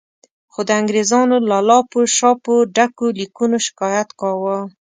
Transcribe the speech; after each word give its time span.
خو 0.51 0.59
د 0.67 0.69
انګریزانو 0.81 1.37
له 1.49 1.57
لاپو 1.69 1.99
شاپو 2.17 2.55
ډکو 2.75 3.07
لیکونو 3.19 3.57
شکایت 3.67 4.09
کاوه. 4.19 4.57